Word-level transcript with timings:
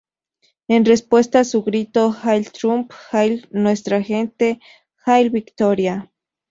En 0.67 0.83
respuesta 0.83 1.41
a 1.41 1.43
su 1.43 1.61
grito 1.63 2.11
"¡Hail 2.23 2.51
Trump, 2.51 2.91
hail 3.11 3.47
nuestra 3.51 4.01
gente, 4.01 4.59
hail 5.05 5.29
victoria! 5.29 6.11